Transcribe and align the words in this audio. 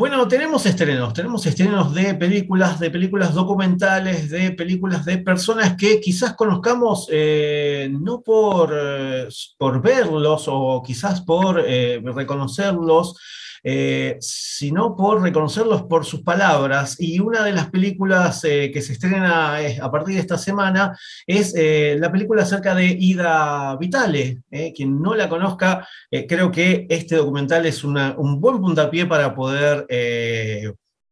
Bueno, 0.00 0.26
tenemos 0.26 0.64
estrenos, 0.64 1.12
tenemos 1.12 1.44
estrenos 1.44 1.92
de 1.92 2.14
películas, 2.14 2.80
de 2.80 2.90
películas 2.90 3.34
documentales, 3.34 4.30
de 4.30 4.52
películas 4.52 5.04
de 5.04 5.18
personas 5.18 5.76
que 5.76 6.00
quizás 6.00 6.32
conozcamos 6.32 7.06
eh, 7.10 7.90
no 7.92 8.22
por, 8.22 8.72
eh, 8.74 9.28
por 9.58 9.82
verlos 9.82 10.46
o 10.48 10.82
quizás 10.82 11.20
por 11.20 11.62
eh, 11.62 12.00
reconocerlos, 12.02 13.14
eh, 13.62 14.16
sino 14.20 14.96
por 14.96 15.22
reconocerlos 15.22 15.82
por 15.82 16.04
sus 16.04 16.22
palabras. 16.22 16.96
Y 16.98 17.20
una 17.20 17.42
de 17.42 17.52
las 17.52 17.70
películas 17.70 18.42
eh, 18.44 18.70
que 18.72 18.82
se 18.82 18.94
estrena 18.94 19.60
eh, 19.60 19.78
a 19.80 19.90
partir 19.90 20.14
de 20.14 20.20
esta 20.20 20.38
semana 20.38 20.96
es 21.26 21.54
la 21.98 22.10
película 22.10 22.42
acerca 22.42 22.74
de 22.74 22.86
Ida 22.86 23.76
Vitale. 23.76 24.42
quien 24.74 25.00
no 25.00 25.14
la 25.14 25.28
conozca, 25.28 25.86
creo 26.28 26.50
que 26.50 26.86
este 26.88 27.16
documental 27.16 27.66
es 27.66 27.84
un 27.84 28.40
buen 28.40 28.60
puntapié 28.60 29.06
para 29.06 29.34
poder 29.34 29.86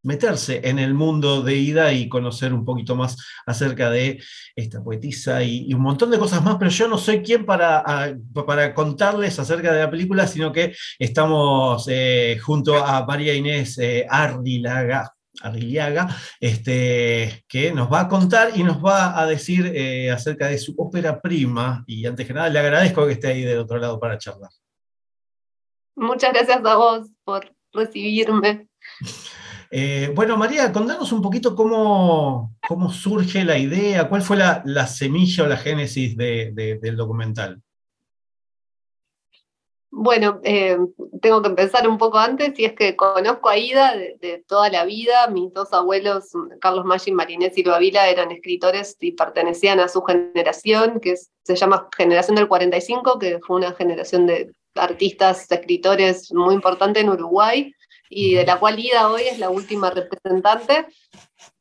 meterse 0.03 0.61
en 0.63 0.79
el 0.79 0.93
mundo 0.93 1.41
de 1.41 1.55
Ida 1.55 1.91
y 1.93 2.07
conocer 2.07 2.53
un 2.53 2.65
poquito 2.65 2.95
más 2.95 3.17
acerca 3.45 3.89
de 3.89 4.21
esta 4.55 4.83
poetisa 4.83 5.43
y, 5.43 5.73
un 5.73 5.81
montón 5.81 6.11
de 6.11 6.19
cosas 6.19 6.43
más, 6.43 6.57
pero 6.57 6.71
yo 6.71 6.87
no 6.87 6.97
soy 6.97 7.21
quien 7.21 7.45
para, 7.45 8.15
para 8.45 8.73
contarles 8.73 9.39
acerca 9.39 9.73
de 9.73 9.79
la 9.81 9.91
película, 9.91 10.27
sino 10.27 10.51
que 10.51 10.75
estamos 10.97 11.87
eh, 11.89 12.37
junto 12.41 12.77
a 12.77 13.05
María 13.05 13.33
Inés 13.33 13.77
eh, 13.77 14.05
Ardilaga, 14.09 15.13
este, 16.39 17.45
que 17.47 17.71
nos 17.71 17.91
va 17.91 18.01
a 18.01 18.07
contar 18.07 18.51
y 18.55 18.63
nos 18.63 18.83
va 18.83 19.19
a 19.19 19.25
decir 19.25 19.71
eh, 19.73 20.11
acerca 20.11 20.47
de 20.47 20.57
su 20.57 20.73
ópera 20.77 21.21
prima. 21.21 21.83
Y 21.87 22.05
antes 22.05 22.27
que 22.27 22.33
nada, 22.33 22.49
le 22.49 22.59
agradezco 22.59 23.05
que 23.05 23.13
esté 23.13 23.27
ahí 23.27 23.43
del 23.43 23.59
otro 23.59 23.77
lado 23.77 23.99
para 23.99 24.17
charlar. 24.17 24.51
Muchas 25.95 26.33
gracias 26.33 26.63
a 26.63 26.75
vos 26.75 27.09
por 27.23 27.53
recibirme. 27.73 28.67
Eh, 29.71 30.11
bueno, 30.15 30.35
María, 30.35 30.71
contanos 30.71 31.11
un 31.11 31.21
poquito 31.21 31.55
cómo, 31.55 32.55
cómo 32.67 32.91
surge 32.91 33.43
la 33.43 33.57
idea, 33.57 34.09
cuál 34.09 34.23
fue 34.23 34.37
la, 34.37 34.87
semilla 34.87 35.43
o 35.43 35.47
la 35.47 35.57
génesis 35.57 36.17
del 36.17 36.95
documental. 36.95 37.61
Bueno, 39.91 40.39
eh, 40.43 40.77
tengo 41.21 41.41
que 41.41 41.49
empezar 41.49 41.87
un 41.87 41.97
poco 41.97 42.19
antes, 42.19 42.57
y 42.57 42.65
es 42.65 42.73
que 42.73 42.95
conozco 42.95 43.49
a 43.49 43.57
Ida 43.57 43.95
de, 43.95 44.43
toda 44.47 44.69
la 44.69 44.85
vida. 44.85 45.27
Mis 45.27 45.51
dos 45.53 45.73
abuelos, 45.73 46.29
Carlos 46.61 46.85
Maggi 46.85 47.11
y 47.11 47.13
Marinés 47.13 47.53
Silva 47.53 47.79
Vila, 47.79 48.07
eran 48.07 48.31
escritores 48.31 48.97
y 48.99 49.11
pertenecían 49.11 49.79
a 49.79 49.87
su 49.87 50.01
generación, 50.01 50.99
que 50.99 51.15
se 51.15 51.55
llama 51.55 51.89
Generación 51.95 52.35
del 52.35 52.47
45, 52.47 53.19
que 53.19 53.39
fue 53.39 53.57
una 53.57 53.73
generación 53.73 54.25
de 54.25 54.51
artistas, 54.75 55.51
escritores 55.51 56.31
muy 56.33 56.55
importante 56.55 56.99
en 56.99 57.09
Uruguay 57.09 57.73
y 58.09 58.33
de 58.33 58.45
la 58.45 58.59
cual 58.59 58.79
Ida 58.79 59.09
hoy 59.09 59.21
es 59.21 59.37
la 59.39 59.51
última 59.51 59.91
representante. 59.91 60.87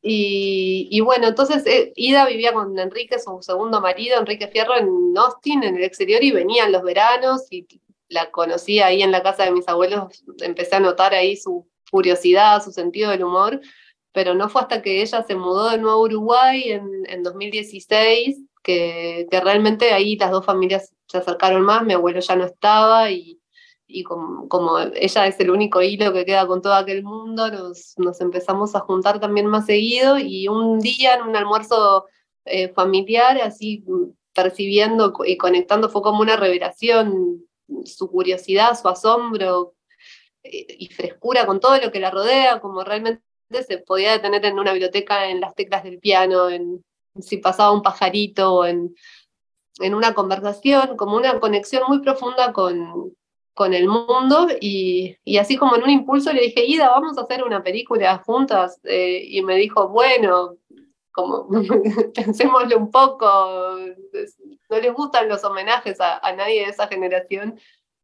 Y, 0.01 1.01
bueno, 1.01 1.29
entonces 1.29 1.67
eh, 1.67 1.93
Ida 1.95 2.27
vivía 2.27 2.53
con 2.53 2.79
Enrique, 2.79 3.19
su 3.19 3.39
segundo 3.43 3.81
marido, 3.81 4.19
Enrique 4.19 4.49
Fierro, 4.49 4.77
en 4.77 5.13
Austin, 5.17 5.63
en 5.63 5.77
el 5.77 5.85
exterior, 5.85 6.25
y 6.25 6.31
venían 6.31 6.73
los 6.73 6.83
veranos 6.83 7.47
y 7.51 7.67
la 8.09 8.31
conocí 8.31 8.81
ahí 8.81 9.03
en 9.03 9.13
la 9.13 9.23
casa 9.23 9.45
de 9.45 9.51
mis 9.51 9.69
abuelos, 9.69 10.25
empecé 10.41 10.77
a 10.77 10.81
notar 10.81 11.13
ahí 11.13 11.37
su 11.37 11.69
curiosidad, 11.91 12.65
su 12.65 12.73
sentido 12.73 13.11
del 13.11 13.25
humor, 13.25 13.61
pero 14.13 14.35
no 14.35 14.49
fue 14.49 14.63
hasta 14.63 14.81
que 14.81 15.03
ella 15.03 15.23
se 15.23 15.35
mudó 15.35 15.69
de 15.69 15.79
nuevo 15.79 15.99
a 15.99 16.03
Uruguay 16.03 16.73
en, 16.73 16.89
en 17.07 17.23
2016 17.23 18.39
que, 18.63 19.27
que 19.31 19.41
realmente 19.41 19.93
ahí 19.93 20.17
las 20.17 20.31
dos 20.31 20.47
familias 20.47 20.95
se 21.07 21.19
acercaron 21.19 21.63
más, 21.63 21.85
mi 21.85 21.93
abuelo 21.93 22.21
ya 22.21 22.37
no 22.37 22.45
estaba 22.45 23.11
y, 23.11 23.38
y 23.91 24.03
como, 24.03 24.79
ella 24.95 25.27
es 25.27 25.41
el 25.41 25.51
único 25.51 25.81
hilo 25.81 26.13
que 26.13 26.27
queda 26.27 26.47
con 26.47 26.61
todo 26.61 26.75
aquel 26.75 27.03
mundo, 27.03 27.51
nos, 27.51 27.95
nos 27.97 28.21
empezamos 28.21 28.77
a 28.77 28.81
juntar 28.81 29.19
también 29.19 29.47
más 29.47 29.65
seguido 29.65 30.19
y 30.19 30.47
un 30.47 30.79
día 30.79 31.15
en 31.15 31.23
un 31.23 31.35
almuerzo 31.35 32.05
eh, 32.45 32.69
familiar, 32.69 33.41
así 33.41 33.85
percibiendo 34.35 35.15
y 35.25 35.39
conectando, 35.39 35.89
fue 35.89 36.03
como 36.03 36.21
una 36.21 36.37
revelación, 36.37 37.47
su 37.85 38.11
curiosidad, 38.11 38.79
su 38.79 38.89
asombro 38.89 39.75
eh, 40.43 40.67
y 40.79 40.89
frescura 40.89 41.47
con 41.47 41.59
todo 41.59 41.79
lo 41.79 41.91
que 41.91 41.99
la 41.99 42.11
rodea, 42.11 42.61
como 42.61 42.85
realmente 42.85 43.23
se 43.67 43.79
podía 43.79 44.13
detener 44.13 44.45
en 44.45 44.59
una 44.59 44.73
biblioteca, 44.73 45.31
en 45.31 45.41
las 45.41 45.55
teclas 45.55 45.83
del 45.83 45.99
piano, 45.99 46.51
en 46.51 46.85
si 47.21 47.39
pasaba 47.39 47.73
un 47.73 47.83
pajarito, 47.83 48.67
en, 48.67 48.95
en 49.81 49.95
una 49.95 50.13
conversación, 50.13 50.97
como 50.99 51.17
una 51.17 51.41
conexión 51.41 51.85
muy 51.89 52.01
profunda 52.01 52.53
con, 52.53 53.17
con 53.59 53.75
el 53.75 53.89
mundo 53.89 54.47
y, 54.61 55.17
así 55.37 55.57
como 55.57 55.75
en 55.75 55.83
un 55.83 55.91
impulso 55.91 56.33
le 56.33 56.43
dije, 56.43 56.65
Ida, 56.65 56.91
vamos 56.91 57.19
a 57.19 57.23
hacer 57.23 57.43
una 57.43 57.61
película 57.61 58.23
juntas 58.25 58.79
eh, 58.85 59.21
y 59.27 59.43
me 59.43 59.57
dijo, 59.57 59.89
bueno, 59.89 60.59
como 61.11 61.49
pensémoslo 62.15 62.79
un 62.79 62.93
poco, 62.93 63.27
no 64.71 64.79
les 64.81 64.95
gustan 64.95 65.29
los 65.29 65.43
homenajes 65.43 65.99
a, 66.01 66.21
nadie 66.37 66.67
de 66.67 66.71
esa 66.71 66.87
generación 66.87 67.59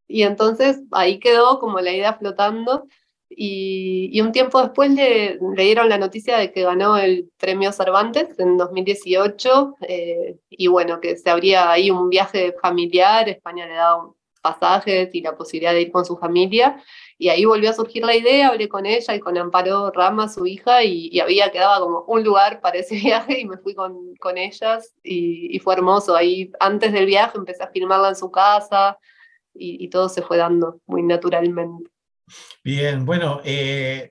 y 0.08 0.24
entonces 0.24 0.82
ahí 0.90 1.20
quedó 1.20 1.60
como 1.60 1.78
la 1.78 1.92
idea 1.92 2.14
flotando 2.14 2.88
y, 3.28 4.20
un 4.20 4.32
tiempo 4.32 4.60
después 4.60 4.90
le, 4.90 5.38
dieron 5.56 5.88
la 5.88 5.98
noticia 5.98 6.36
de 6.36 6.50
que 6.50 6.64
ganó 6.64 6.96
el 6.96 7.30
premio 7.38 7.70
Cervantes 7.70 8.36
en 8.40 8.56
2018 8.56 9.76
eh, 9.82 10.36
y 10.50 10.66
bueno, 10.66 11.00
que 11.00 11.16
se 11.16 11.30
abría 11.30 11.70
ahí 11.70 11.92
un 11.92 12.08
viaje 12.08 12.56
familiar, 12.60 13.28
España 13.28 13.68
le 13.68 13.74
daba 13.74 14.04
un 14.04 14.23
pasajes 14.44 15.08
y 15.14 15.22
la 15.22 15.36
posibilidad 15.36 15.72
de 15.72 15.82
ir 15.82 15.90
con 15.90 16.04
su 16.04 16.16
familia. 16.18 16.76
Y 17.16 17.30
ahí 17.30 17.44
volvió 17.46 17.70
a 17.70 17.72
surgir 17.72 18.04
la 18.04 18.14
idea, 18.14 18.48
hablé 18.48 18.68
con 18.68 18.84
ella 18.86 19.14
y 19.14 19.20
con 19.20 19.38
Amparo 19.38 19.90
Rama, 19.90 20.28
su 20.28 20.46
hija, 20.46 20.84
y, 20.84 21.18
había 21.20 21.50
quedado 21.50 21.84
como 21.84 22.04
un 22.06 22.22
lugar 22.22 22.60
para 22.60 22.78
ese 22.78 22.96
viaje 23.08 23.40
y 23.40 23.46
me 23.46 23.56
fui 23.58 23.74
con, 23.74 24.14
con 24.16 24.36
ellas 24.36 24.94
y, 25.02 25.58
fue 25.60 25.74
hermoso. 25.74 26.14
Ahí 26.14 26.52
antes 26.60 26.92
del 26.92 27.06
viaje 27.06 27.38
empecé 27.38 27.62
a 27.62 27.70
filmarla 27.70 28.10
en 28.10 28.16
su 28.16 28.30
casa 28.30 28.98
y, 29.54 29.88
todo 29.88 30.08
se 30.08 30.22
fue 30.22 30.36
dando 30.36 30.80
muy 30.86 31.02
naturalmente. 31.02 31.90
Bien, 32.64 33.04
bueno, 33.04 33.42
eh, 33.44 34.10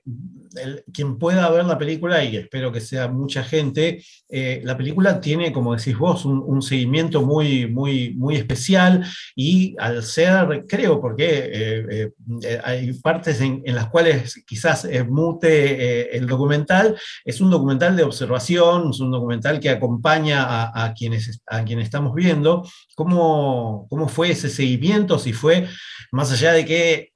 quien 0.92 1.18
pueda 1.18 1.50
ver 1.50 1.64
la 1.64 1.76
película, 1.76 2.22
y 2.22 2.36
espero 2.36 2.70
que 2.70 2.80
sea 2.80 3.08
mucha 3.08 3.42
gente, 3.42 4.04
eh, 4.28 4.60
la 4.62 4.76
película 4.76 5.20
tiene, 5.20 5.52
como 5.52 5.74
decís 5.74 5.98
vos, 5.98 6.24
un, 6.24 6.62
seguimiento 6.62 7.22
muy, 7.22 7.66
muy, 7.66 8.14
muy 8.14 8.36
especial 8.36 9.04
y 9.34 9.74
al 9.80 10.04
ser, 10.04 10.64
creo, 10.68 11.00
porque 11.00 11.50
eh, 11.52 12.60
hay 12.62 12.92
partes 13.00 13.40
en, 13.40 13.62
las 13.66 13.88
cuales 13.88 14.40
quizás 14.46 14.88
mute 15.08 16.16
el 16.16 16.26
documental, 16.28 16.96
es 17.24 17.40
un 17.40 17.50
documental 17.50 17.96
de 17.96 18.04
observación, 18.04 18.90
es 18.90 19.00
un 19.00 19.10
documental 19.10 19.58
que 19.58 19.70
acompaña 19.70 20.70
a, 20.72 20.94
quienes, 20.94 21.42
a 21.46 21.64
quienes 21.64 21.86
estamos 21.86 22.14
viendo. 22.14 22.64
¿Cómo, 22.94 23.88
¿Cómo 23.90 24.08
fue 24.08 24.30
ese 24.30 24.48
seguimiento? 24.48 25.18
Si 25.18 25.32
fue, 25.32 25.66
más 26.12 26.30
allá 26.30 26.52
de 26.52 26.64
que 26.64 27.10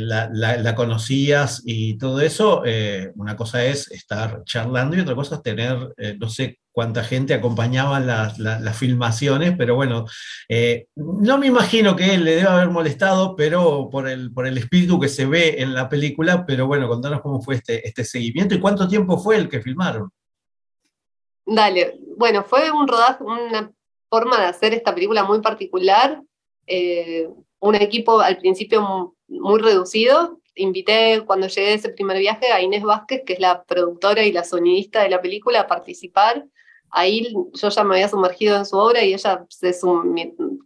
la, 0.00 0.29
la 0.32 0.74
conocías 0.74 1.62
y 1.64 1.98
todo 1.98 2.20
eso, 2.20 2.62
eh, 2.64 3.12
una 3.16 3.36
cosa 3.36 3.64
es 3.64 3.90
estar 3.90 4.42
charlando 4.44 4.96
y 4.96 5.00
otra 5.00 5.14
cosa 5.14 5.36
es 5.36 5.42
tener, 5.42 5.92
eh, 5.96 6.16
no 6.18 6.28
sé 6.28 6.58
cuánta 6.72 7.04
gente 7.04 7.34
acompañaba 7.34 8.00
las, 8.00 8.78
filmaciones, 8.78 9.54
pero 9.56 9.74
bueno, 9.74 10.06
eh, 10.48 10.86
no 10.96 11.38
me 11.38 11.48
imagino 11.48 11.96
que 11.96 12.16
le 12.18 12.36
deba 12.36 12.54
haber 12.54 12.70
molestado, 12.70 13.34
pero 13.36 13.88
por 13.90 14.08
el, 14.08 14.32
por 14.32 14.46
el 14.46 14.56
espíritu 14.58 14.98
que 15.00 15.08
se 15.08 15.26
ve 15.26 15.56
en 15.58 15.74
la 15.74 15.88
película, 15.88 16.44
pero 16.46 16.66
bueno, 16.66 16.88
contanos 16.88 17.20
cómo 17.20 17.40
fue 17.40 17.56
este, 17.56 17.86
este 17.86 18.04
seguimiento 18.04 18.54
y 18.54 18.60
cuánto 18.60 18.88
tiempo 18.88 19.18
fue 19.18 19.36
el 19.36 19.48
que 19.48 19.60
filmaron. 19.60 20.10
Dale, 21.44 21.98
bueno, 22.16 22.44
fue 22.44 22.70
un 22.70 22.86
rodaje, 22.86 23.24
una 23.24 23.70
forma 24.08 24.38
de 24.40 24.46
hacer 24.46 24.72
esta 24.72 24.94
película 24.94 25.24
muy 25.24 25.40
particular, 25.40 26.22
un 27.58 27.74
equipo 27.74 28.20
al 28.20 28.38
principio 28.38 29.14
muy 29.30 29.60
reducido, 29.60 30.40
invité 30.54 31.22
cuando 31.26 31.46
llegué 31.46 31.68
a 31.68 31.74
ese 31.74 31.88
primer 31.90 32.18
viaje 32.18 32.52
a 32.52 32.60
Inés 32.60 32.82
Vázquez, 32.82 33.22
que 33.24 33.34
es 33.34 33.40
la 33.40 33.62
productora 33.64 34.24
y 34.24 34.32
la 34.32 34.44
sonidista 34.44 35.02
de 35.02 35.10
la 35.10 35.22
película, 35.22 35.60
a 35.60 35.66
participar. 35.66 36.44
Ahí 36.92 37.32
yo 37.52 37.68
ya 37.68 37.84
me 37.84 37.94
había 37.94 38.08
sumergido 38.08 38.56
en 38.56 38.66
su 38.66 38.76
obra 38.76 39.04
y 39.04 39.14
ella 39.14 39.46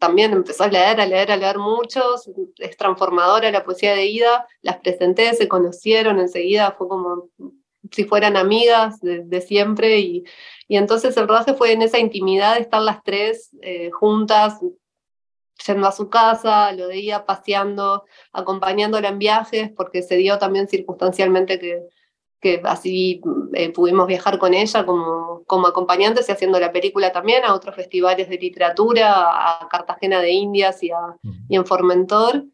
también 0.00 0.32
empezó 0.32 0.64
a 0.64 0.69
leer, 0.69 0.99
a 1.00 1.06
leer, 1.06 1.31
a 1.31 1.37
leer 1.37 1.58
muchos. 1.58 2.31
Es 2.58 2.76
transformadora 2.78 3.50
la 3.50 3.62
poesía 3.62 3.94
de 3.94 4.06
Ida. 4.06 4.46
Las 4.62 4.78
presenté, 4.78 5.34
se 5.34 5.49
conocieron 5.49 6.19
enseguida, 6.19 6.75
fue 6.78 6.88
como 6.88 7.28
si 7.90 8.05
fueran 8.05 8.38
amigas 8.38 8.99
de, 9.00 9.40
siempre 9.43 9.99
y, 9.99 10.25
y, 10.69 10.76
entonces 10.76 11.14
el 11.19 11.28
rodaje 11.28 11.52
fue 11.52 11.72
en 11.72 11.82
esa 11.82 11.99
intimidad 11.99 12.55
de 12.55 12.62
estar 12.62 12.81
las 12.81 13.02
tres 13.02 13.50
eh, 13.61 13.90
juntas, 13.90 14.58
yendo 15.66 15.86
a 15.86 15.92
su 15.92 16.08
casa, 16.08 16.72
lo 16.72 16.88
veía 16.88 17.26
paseando, 17.26 18.04
acompañándola 18.32 19.08
en 19.08 19.18
viajes, 19.18 19.70
porque 19.76 20.02
se 20.02 20.16
dio 20.16 20.38
también 20.38 20.68
circunstancialmente 20.68 21.58
que, 21.58 21.82
que 22.40 22.60
así 22.64 23.20
eh, 23.54 23.72
pudimos 23.72 24.06
viajar 24.06 24.38
con 24.38 24.54
ella 24.54 24.84
como, 24.84 25.44
como 25.46 25.66
acompañantes 25.66 26.28
y 26.28 26.32
haciendo 26.32 26.60
la 26.60 26.72
película 26.72 27.12
también 27.12 27.44
a 27.44 27.54
otros 27.54 27.74
festivales 27.74 28.28
de 28.28 28.38
literatura, 28.38 29.62
a 29.62 29.68
Cartagena 29.70 30.20
de 30.20 30.30
Indias 30.30 30.82
y, 30.82 30.90
a, 30.90 31.16
y 31.48 31.56
en 31.56 31.64
Formentor. 31.64 32.44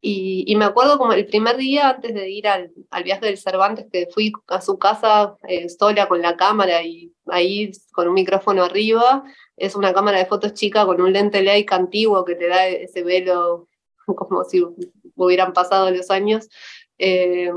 Y, 0.00 0.54
me 0.56 0.66
acuerdo 0.66 0.98
como 0.98 1.12
el 1.12 1.26
primer 1.26 1.56
día 1.56 1.90
antes 1.90 2.14
de 2.14 2.30
ir 2.30 2.46
al, 2.46 2.72
al 2.90 3.02
viaje 3.02 3.26
del 3.26 3.38
Cervantes, 3.38 3.86
que 3.90 4.06
fui 4.12 4.32
a 4.46 4.60
su 4.60 4.78
casa 4.78 5.36
eh, 5.48 5.68
sola 5.68 6.06
con 6.06 6.22
la 6.22 6.36
cámara 6.36 6.82
y 6.82 7.12
ahí 7.26 7.72
con 7.92 8.08
un 8.08 8.14
micrófono 8.14 8.62
arriba, 8.62 9.24
es 9.56 9.74
una 9.74 9.92
cámara 9.92 10.18
de 10.18 10.26
fotos 10.26 10.52
chica 10.52 10.84
con 10.86 11.00
un 11.00 11.12
lente 11.12 11.42
Leica 11.42 11.76
antiguo 11.76 12.24
que 12.24 12.34
te 12.34 12.48
da 12.48 12.68
ese 12.68 13.02
velo 13.02 13.68
como 14.06 14.44
si 14.44 14.64
hubieran 15.16 15.52
pasado 15.52 15.90
los 15.90 16.10
años. 16.10 16.48
Eh, 16.98 17.50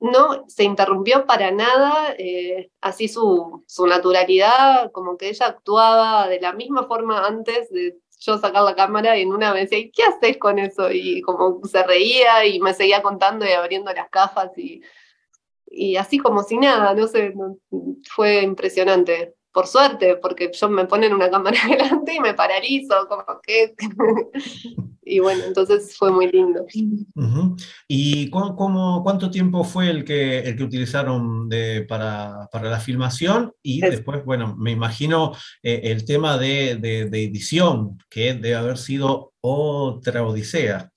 no 0.00 0.44
se 0.48 0.64
interrumpió 0.64 1.26
para 1.26 1.50
nada, 1.50 2.14
eh, 2.16 2.70
así 2.80 3.06
su, 3.06 3.64
su, 3.66 3.86
naturalidad, 3.86 4.90
como 4.92 5.18
que 5.18 5.28
ella 5.28 5.46
actuaba 5.46 6.26
de 6.26 6.40
la 6.40 6.54
misma 6.54 6.84
forma 6.86 7.26
antes 7.26 7.70
de 7.70 7.98
yo 8.20 8.38
sacar 8.38 8.62
la 8.62 8.74
cámara 8.74 9.16
y 9.16 9.22
en 9.22 9.32
una 9.32 9.52
me 9.52 9.60
decía, 9.60 9.90
qué 9.92 10.02
haces 10.04 10.38
con 10.38 10.58
eso? 10.58 10.90
Y 10.92 11.22
como 11.22 11.60
se 11.64 11.82
reía 11.82 12.44
y 12.44 12.60
me 12.60 12.74
seguía 12.74 13.02
contando 13.02 13.46
y 13.46 13.52
abriendo 13.52 13.92
las 13.92 14.10
cajas 14.10 14.50
y, 14.56 14.82
y 15.66 15.96
así 15.96 16.18
como 16.18 16.42
si 16.42 16.58
nada, 16.58 16.94
no 16.94 17.06
sé, 17.06 17.34
fue 18.08 18.42
impresionante. 18.42 19.34
Por 19.52 19.66
suerte, 19.66 20.16
porque 20.16 20.50
yo 20.52 20.68
me 20.68 20.84
ponen 20.84 21.12
una 21.12 21.28
cámara 21.28 21.58
delante 21.68 22.14
y 22.14 22.20
me 22.20 22.34
paralizo, 22.34 23.08
como 23.08 23.24
que... 23.42 23.74
y 25.02 25.18
bueno, 25.18 25.42
entonces 25.44 25.96
fue 25.96 26.12
muy 26.12 26.30
lindo. 26.30 26.64
¿Y 27.88 28.30
cómo, 28.30 29.02
cuánto 29.02 29.28
tiempo 29.30 29.64
fue 29.64 29.90
el 29.90 30.04
que, 30.04 30.38
el 30.38 30.56
que 30.56 30.62
utilizaron 30.62 31.48
de, 31.48 31.84
para, 31.88 32.48
para, 32.52 32.70
la 32.70 32.78
filmación? 32.78 33.52
Y 33.60 33.80
después, 33.80 34.24
bueno, 34.24 34.54
me 34.56 34.70
imagino 34.70 35.32
eh, 35.64 35.80
el 35.84 36.04
tema 36.04 36.38
de, 36.38 36.76
de, 36.76 37.06
de, 37.06 37.24
edición, 37.24 37.98
que 38.08 38.34
debe 38.34 38.54
haber 38.54 38.78
sido 38.78 39.32
otra 39.40 40.24
odisea. 40.24 40.92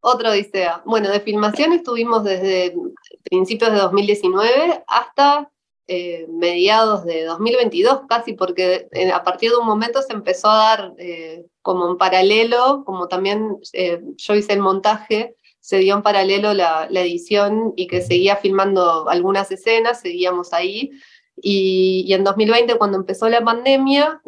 Otra 0.00 0.30
odisea. 0.30 0.82
Bueno, 0.84 1.10
de 1.10 1.20
filmación 1.20 1.72
estuvimos 1.72 2.24
desde 2.24 2.74
principios 3.22 3.72
de 3.72 3.78
2019 3.78 4.84
hasta 4.88 5.48
eh, 5.90 6.26
mediados 6.28 7.06
de 7.06 7.24
2022 7.24 8.02
casi, 8.10 8.34
porque 8.34 8.88
a 9.10 9.24
partir 9.24 9.50
de 9.50 9.56
un 9.56 9.64
momento 9.64 10.02
se 10.02 10.12
empezó 10.12 10.50
a 10.50 10.56
dar 10.56 10.92
eh, 10.98 11.46
como 11.62 11.90
en 11.90 11.96
paralelo, 11.96 12.84
como 12.84 13.08
también 13.08 13.56
eh, 13.72 13.98
yo 14.18 14.34
hice 14.34 14.52
el 14.52 14.60
montaje, 14.60 15.34
se 15.60 15.78
dio 15.78 15.94
en 15.94 16.02
paralelo 16.02 16.52
la, 16.52 16.88
edición 16.90 17.72
y 17.74 17.86
que 17.86 18.02
seguía 18.02 18.36
filmando 18.36 19.08
algunas 19.08 19.50
escenas, 19.50 20.02
seguíamos 20.02 20.52
ahí. 20.52 20.90
Y, 21.36 22.04
y 22.06 22.12
en 22.12 22.22
2020, 22.22 22.74
cuando 22.76 22.98
empezó 22.98 23.30
la 23.30 23.42
pandemia, 23.42 24.20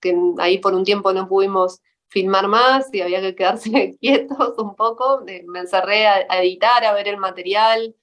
que 0.00 0.16
ahí 0.38 0.58
por 0.58 0.74
un 0.74 0.84
tiempo 0.84 1.12
no 1.12 1.26
pudimos 1.26 1.80
filmar 2.06 2.46
más 2.46 2.88
y 2.94 3.00
había 3.00 3.20
que 3.20 3.34
quedarse 3.34 3.96
quietos 4.00 4.54
un 4.58 4.76
poco, 4.76 5.24
me 5.24 5.58
encerré 5.58 6.06
a, 6.06 6.24
a, 6.28 6.40
editar, 6.40 6.84
a 6.84 6.92
ver 6.92 7.08
el 7.08 7.16
material. 7.16 7.96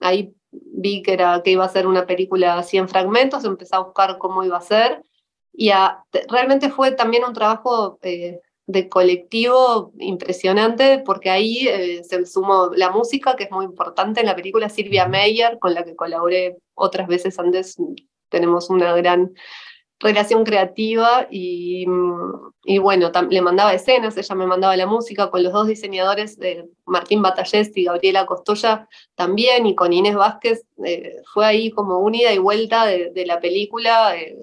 Ahí 0.00 0.34
vi 0.50 1.02
que, 1.02 1.12
era, 1.12 1.42
que 1.42 1.52
iba 1.52 1.64
a 1.64 1.68
ser 1.68 1.86
una 1.86 2.06
película 2.06 2.58
así 2.58 2.76
en 2.76 2.88
fragmentos, 2.88 3.44
empecé 3.44 3.76
a 3.76 3.80
buscar 3.80 4.18
cómo 4.18 4.44
iba 4.44 4.56
a 4.56 4.62
ser. 4.62 5.04
Y 5.52 5.70
realmente 6.28 6.70
fue 6.70 6.92
también 6.92 7.24
un 7.24 7.32
trabajo 7.32 7.98
eh, 8.02 8.40
de 8.66 8.88
colectivo 8.88 9.92
impresionante, 9.98 11.02
porque 11.04 11.30
ahí 11.30 11.66
eh, 11.66 12.04
se 12.04 12.24
sumó 12.26 12.70
la 12.74 12.90
música, 12.90 13.34
que 13.34 13.44
es 13.44 13.50
muy 13.50 13.64
importante 13.64 14.20
en 14.20 14.26
la 14.26 14.36
película, 14.36 14.68
Silvia 14.68 15.08
Meyer, 15.08 15.58
con 15.58 15.74
la 15.74 15.84
que 15.84 15.96
colaboré 15.96 16.58
otras 16.74 17.08
veces 17.08 17.38
antes, 17.38 17.76
tenemos 18.28 18.70
una 18.70 18.94
gran 18.94 19.32
relación 20.00 20.44
creativa 20.44 21.26
y, 21.30 21.84
y 22.64 22.78
bueno, 22.78 23.10
le 23.30 23.42
mandaba 23.42 23.74
escenas, 23.74 24.16
ella 24.16 24.34
me 24.34 24.46
mandaba 24.46 24.76
la 24.76 24.86
música 24.86 25.30
con 25.30 25.42
los 25.42 25.52
dos 25.52 25.66
diseñadores, 25.66 26.38
de 26.38 26.68
Martín 26.86 27.20
Batallés 27.20 27.76
y 27.76 27.84
Gabriela 27.84 28.26
Costoya 28.26 28.88
también, 29.14 29.66
y 29.66 29.74
con 29.74 29.92
Inés 29.92 30.14
Vázquez, 30.14 30.64
eh, 30.84 31.16
fue 31.32 31.46
ahí 31.46 31.70
como 31.70 31.98
un 31.98 32.14
ida 32.14 32.32
y 32.32 32.38
vuelta 32.38 32.86
de, 32.86 33.10
de 33.10 33.26
la 33.26 33.40
película. 33.40 34.16
Eh, 34.16 34.36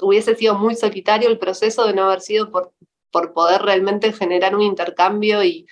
hubiese 0.00 0.34
sido 0.34 0.54
muy 0.56 0.74
solitario 0.74 1.28
el 1.28 1.38
proceso 1.38 1.86
de 1.86 1.94
no 1.94 2.04
haber 2.04 2.20
sido 2.20 2.50
por, 2.50 2.72
por 3.10 3.32
poder 3.32 3.62
realmente 3.62 4.12
generar 4.12 4.56
un 4.56 4.62
intercambio 4.62 5.44
y, 5.44 5.66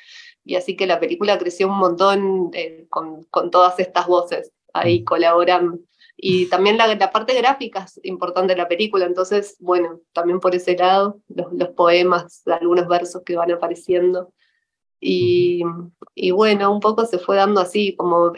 y 0.44 0.55
así 0.55 0.77
que 0.77 0.87
la 0.87 1.00
película 1.00 1.38
creció 1.38 1.67
un 1.67 1.77
montón 1.77 2.50
eh, 2.55 2.87
con, 2.88 3.25
con 3.25 3.50
todas 3.50 3.79
estas 3.81 4.06
voces 4.06 4.53
ahí 4.73 5.05
colaboran 5.05 5.81
y 6.22 6.46
también 6.46 6.76
la, 6.76 7.11
parte 7.11 7.34
gráfica 7.34 7.84
es 7.84 7.99
importante 8.02 8.52
de 8.52 8.58
la 8.58 8.69
película, 8.69 9.06
entonces, 9.06 9.56
bueno, 9.58 10.00
también 10.12 10.38
por 10.38 10.55
ese 10.55 10.76
lado, 10.76 11.20
los, 11.28 11.50
los 11.52 11.70
poemas, 11.70 12.43
algunos 12.46 12.87
versos 12.88 13.22
que 13.25 13.37
van 13.37 13.50
apareciendo. 13.50 14.32
Y, 15.00 15.62
y, 16.14 16.31
bueno, 16.32 16.70
un 16.70 16.81
poco 16.81 17.06
se 17.06 17.19
fue 17.19 17.37
dando 17.37 17.61
así, 17.62 17.96
como 17.96 18.34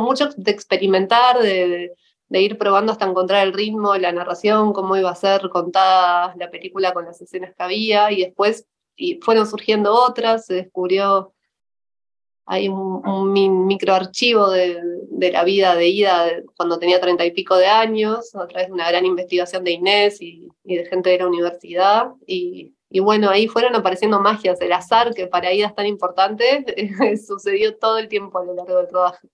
mucho 0.00 0.28
de 0.36 0.50
experimentar, 0.50 1.38
de, 1.38 1.92
de, 2.28 2.42
ir 2.42 2.58
probando 2.58 2.90
hasta 2.90 3.06
encontrar 3.06 3.46
el 3.46 3.52
ritmo, 3.52 3.94
la 3.96 4.10
narración, 4.10 4.72
cómo 4.72 4.96
iba 4.96 5.10
a 5.10 5.14
ser 5.14 5.48
contada 5.50 6.34
la 6.36 6.50
película 6.50 6.92
con 6.92 7.04
las 7.04 7.20
escenas 7.20 7.54
que 7.56 7.62
había, 7.62 8.10
y 8.10 8.24
después 8.24 8.66
y 8.96 9.20
fueron 9.22 9.46
surgiendo 9.46 9.94
otras, 9.94 10.46
se 10.46 10.54
descubrió 10.54 11.32
hay 12.50 12.68
un, 12.68 13.06
un 13.06 13.66
microarchivo 13.68 14.50
de, 14.50 14.76
de, 15.08 15.30
la 15.30 15.44
vida 15.44 15.76
de 15.76 15.86
Ida 15.86 16.42
cuando 16.56 16.80
tenía 16.80 17.00
treinta 17.00 17.24
y 17.24 17.30
pico 17.30 17.56
de 17.56 17.66
años, 17.66 18.34
a 18.34 18.48
través 18.48 18.66
de 18.66 18.72
una 18.72 18.90
gran 18.90 19.06
investigación 19.06 19.62
de 19.62 19.70
Inés 19.70 20.20
y, 20.20 20.48
de 20.64 20.84
gente 20.84 21.10
de 21.10 21.18
la 21.18 21.28
universidad. 21.28 22.08
Y, 22.26 22.74
y, 22.90 22.98
bueno, 22.98 23.30
ahí 23.30 23.46
fueron 23.46 23.76
apareciendo 23.76 24.18
magias. 24.18 24.60
El 24.60 24.72
azar, 24.72 25.14
que 25.14 25.28
para 25.28 25.52
Ida 25.52 25.68
es 25.68 25.76
tan 25.76 25.86
importante, 25.86 26.64
sucedió 27.24 27.76
todo 27.78 27.98
el 27.98 28.08
tiempo 28.08 28.40
a 28.40 28.44
lo 28.44 28.54
largo 28.54 28.78
del 28.78 28.90
rodaje. 28.90 29.28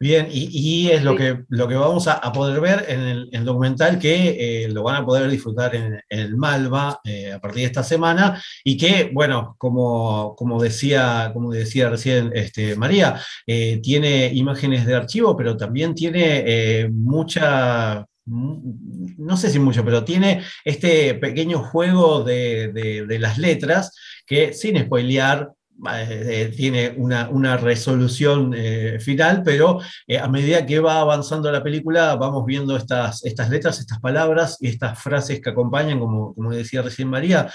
Bien, 0.00 0.28
y, 0.30 0.88
es 0.90 1.04
lo, 1.04 1.14
que, 1.14 1.44
lo 1.48 1.68
que 1.68 1.76
vamos 1.76 2.08
a, 2.08 2.20
poder 2.32 2.60
ver 2.60 2.84
en 2.88 3.00
el, 3.30 3.44
documental 3.44 3.98
que 3.98 4.64
eh, 4.64 4.68
lo 4.68 4.82
van 4.82 4.96
a 4.96 5.06
poder 5.06 5.30
disfrutar 5.30 5.74
en, 5.76 6.00
el 6.08 6.36
Malva 6.36 7.00
eh, 7.04 7.32
a 7.32 7.40
partir 7.40 7.60
de 7.60 7.66
esta 7.66 7.84
semana 7.84 8.42
y 8.64 8.76
que, 8.76 9.10
bueno, 9.12 9.54
como, 9.58 10.34
como, 10.36 10.60
decía, 10.60 11.30
como 11.32 11.52
decía 11.52 11.88
recién 11.88 12.32
este, 12.34 12.74
María, 12.76 13.20
eh, 13.46 13.80
tiene 13.82 14.32
imágenes 14.34 14.84
de 14.84 14.96
archivo, 14.96 15.36
pero 15.36 15.56
también 15.56 15.94
tiene 15.94 16.88
mucha 16.90 18.04
no 18.28 19.36
sé 19.36 19.50
si 19.50 19.60
mucho, 19.60 19.84
pero 19.84 20.04
tiene 20.04 20.42
este 20.64 21.14
pequeño 21.14 21.60
juego 21.60 22.24
de, 22.24 22.72
de, 23.06 23.18
las 23.20 23.38
letras 23.38 23.94
que, 24.26 24.52
sin 24.52 24.76
spoilear, 24.80 25.52
eh, 25.92 26.52
tiene 26.56 26.94
una, 26.96 27.28
una 27.28 27.56
resolución 27.56 28.54
eh, 28.56 28.98
final, 28.98 29.42
pero 29.44 29.80
eh, 30.06 30.18
a 30.18 30.26
medida 30.26 30.64
que 30.64 30.80
va 30.80 31.00
avanzando 31.00 31.52
la 31.52 31.62
película 31.62 32.16
vamos 32.16 32.46
viendo 32.46 32.76
estas, 32.76 33.24
estas 33.24 33.50
letras, 33.50 33.78
estas 33.78 34.00
palabras 34.00 34.56
y 34.60 34.68
estas 34.68 34.98
frases 34.98 35.40
que 35.40 35.50
acompañan, 35.50 36.00
como, 36.00 36.34
como 36.34 36.50
decía 36.52 36.82
recién 36.82 37.08
María. 37.08 37.50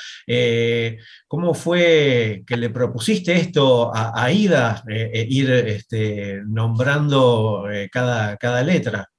¿Cómo 1.27 1.53
fue 1.53 2.43
que 2.45 2.57
le 2.57 2.69
propusiste 2.69 3.33
esto 3.33 3.93
a, 3.93 4.23
a 4.23 4.31
Ida, 4.31 4.83
ir 4.87 5.49
este, 5.51 6.41
nombrando 6.45 7.65
cada, 7.91 8.37
cada 8.37 8.63
letra? 8.63 9.10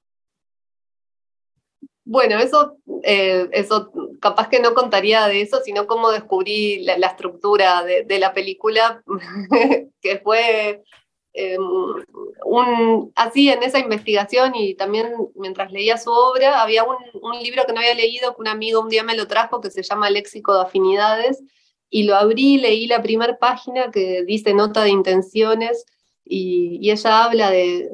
Bueno, 2.12 2.38
eso, 2.38 2.76
eso 3.02 3.90
capaz 4.21 4.50
que 4.50 4.61
no 4.61 4.75
contaría 4.75 5.26
de 5.28 5.40
eso, 5.40 5.61
sino 5.64 5.87
cómo 5.87 6.11
descubrí 6.11 6.85
la, 6.85 7.07
estructura 7.07 7.83
de, 7.85 8.19
la 8.19 8.35
película, 8.35 9.02
que 10.02 10.19
fue 10.19 10.83
em, 11.33 11.62
un, 12.45 13.12
así 13.16 13.49
en 13.49 13.62
esa 13.62 13.78
investigación 13.78 14.54
y 14.54 14.75
también 14.75 15.14
mientras 15.37 15.73
leía 15.73 15.97
su 15.97 16.11
obra, 16.11 16.61
había 16.61 16.85
un, 16.85 16.99
libro 17.42 17.64
que 17.66 17.73
no 17.73 17.81
había 17.81 17.95
leído, 17.95 18.35
que 18.35 18.42
un 18.42 18.49
amigo 18.49 18.83
un 18.83 18.90
día 18.90 19.04
me 19.04 19.16
lo 19.16 19.26
trajo, 19.26 19.62
que 19.62 19.71
se 19.71 19.83
llama 19.83 20.11
Léxico 20.11 20.54
de 20.54 20.64
Afinidades, 20.64 21.42
y 21.88 22.02
lo 22.02 22.14
abrí, 22.14 22.59
leí 22.59 22.88
la 22.88 23.00
primera 23.00 23.38
página 23.38 23.90
que 23.90 24.23
dice 24.25 24.52
nota 24.52 24.83
de 24.83 24.90
intenciones, 24.90 25.87
y, 26.26 26.76
y 26.78 26.90
ella 26.90 27.25
habla 27.25 27.50
de, 27.50 27.88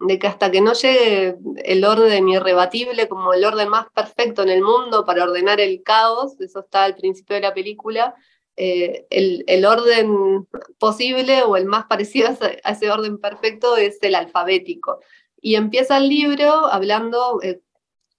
de 0.00 0.18
que 0.18 0.26
hasta 0.26 0.50
que 0.50 0.60
no 0.60 0.74
llegue 0.74 1.36
el 1.64 1.84
orden 1.84 2.28
irrebatible 2.28 3.08
como 3.08 3.32
el 3.32 3.44
orden 3.44 3.68
más 3.68 3.86
perfecto 3.92 4.42
en 4.42 4.50
el 4.50 4.62
mundo 4.62 5.04
para 5.04 5.24
ordenar 5.24 5.60
el 5.60 5.82
caos, 5.82 6.40
eso 6.40 6.60
está 6.60 6.84
al 6.84 6.94
principio 6.94 7.34
de 7.34 7.42
la 7.42 7.54
película, 7.54 8.14
eh, 8.60 9.06
el, 9.10 9.64
orden 9.64 10.46
posible 10.78 11.42
o 11.44 11.56
el 11.56 11.66
más 11.66 11.86
parecido 11.86 12.28
a 12.64 12.72
ese 12.72 12.90
orden 12.90 13.18
perfecto 13.18 13.76
es 13.76 13.98
el 14.02 14.16
alfabético. 14.16 15.00
Y 15.40 15.54
empieza 15.54 15.98
el 15.98 16.08
libro 16.08 16.66
hablando 16.66 17.40
eh, 17.42 17.60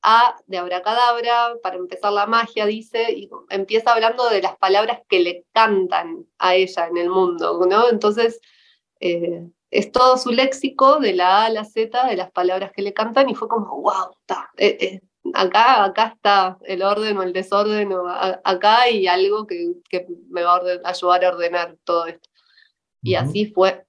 A 0.02 0.38
de 0.48 0.58
abracadabra, 0.58 1.56
para 1.62 1.76
empezar 1.76 2.14
la 2.14 2.26
magia, 2.26 2.66
dice, 2.66 3.12
y 3.12 3.30
empieza 3.50 3.92
hablando 3.92 4.30
de 4.30 4.42
las 4.42 4.58
palabras 4.58 5.02
que 5.10 5.20
le 5.20 5.46
cantan 5.54 6.26
a 6.38 6.56
ella 6.56 6.88
en 6.88 6.98
el 6.98 7.10
mundo. 7.10 7.60
Entonces, 7.92 8.40
eh, 9.02 9.46
es 9.72 9.92
todo 9.92 10.18
su 10.18 10.32
léxico 10.32 11.00
de 11.00 11.14
la 11.14 11.44
A 11.44 11.46
a 11.46 11.50
la 11.50 11.66
Z 11.66 12.08
de 12.08 12.16
las 12.16 12.32
palabras 12.32 12.72
que 12.72 12.82
le 12.82 12.94
cantan 12.94 13.30
y 13.30 13.36
fue 13.36 13.48
como, 13.48 13.82
wow, 13.82 14.12
está, 14.20 14.50
acá, 15.34 15.84
acá 15.84 16.14
está 16.16 16.58
el 16.66 16.82
orden 16.82 17.18
o 17.18 17.24
el 17.24 17.34
desorden, 17.34 17.92
o 17.94 18.08
acá 18.08 18.82
hay 18.82 19.08
algo 19.08 19.46
que, 19.46 19.74
me 20.30 20.44
va 20.44 20.56
a 20.56 20.90
ayudar 20.90 21.26
a 21.26 21.30
ordenar 21.30 21.78
todo 21.84 22.08
esto. 22.08 22.30
Y 23.02 23.16
así 23.16 23.46
fue. 23.46 23.86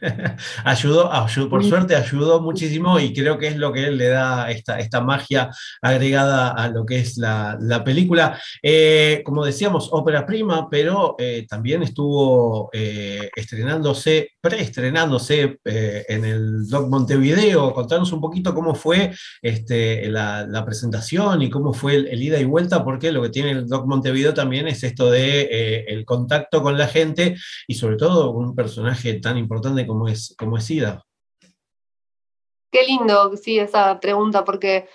ayudó, 0.64 1.10
por 1.50 1.64
suerte 1.64 1.96
ayudó 1.96 2.40
muchísimo 2.40 2.98
y 3.00 3.12
creo 3.12 3.38
que 3.38 3.48
es 3.48 3.56
lo 3.56 3.72
que 3.72 3.86
él 3.86 3.98
le 3.98 4.08
da 4.08 4.50
esta, 4.50 4.78
esta 4.78 5.00
magia 5.00 5.50
agregada 5.82 6.50
a 6.50 6.68
lo 6.68 6.84
que 6.84 6.98
es 7.00 7.16
la, 7.16 7.58
película. 7.84 8.38
Eh, 8.62 9.22
como 9.24 9.44
decíamos, 9.44 9.88
ópera 9.92 10.26
prima, 10.26 10.68
pero 10.68 11.14
eh, 11.18 11.46
también 11.48 11.82
estuvo 11.82 12.70
eh, 12.72 13.30
estrenándose, 13.34 14.32
preestrenándose 14.40 15.58
en 15.64 16.24
el 16.24 16.66
Doc 16.66 16.88
Montevideo. 16.88 17.72
Contanos 17.72 18.12
un 18.12 18.20
poquito 18.20 18.54
cómo 18.54 18.74
fue 18.74 19.12
este, 19.40 20.08
la, 20.10 20.64
presentación 20.66 21.40
y 21.42 21.50
cómo 21.50 21.72
fue 21.72 21.94
el, 21.94 22.22
ida 22.22 22.38
y 22.38 22.44
vuelta, 22.44 22.84
porque 22.84 23.12
lo 23.12 23.22
que 23.22 23.30
tiene 23.30 23.52
el 23.52 23.66
Doc 23.66 23.86
Montevideo 23.86 24.34
también 24.34 24.68
es 24.68 24.82
esto 24.82 25.10
de 25.10 25.84
el 25.88 26.04
contacto 26.04 26.62
con 26.62 26.76
la 26.76 26.88
gente 26.88 27.36
y 27.66 27.74
sobre 27.74 27.96
todo 27.96 28.32
un 28.32 28.54
personaje 28.54 29.14
tan 29.14 29.38
importante 29.38 29.86
como 29.88 30.06
es, 30.06 30.34
como 30.38 30.56
es 30.56 30.70
Ida. 30.70 31.04
Qué 32.70 32.84
lindo, 32.84 33.36
sí, 33.36 33.58
esa 33.58 33.98
pregunta, 33.98 34.44
porque 34.44 34.88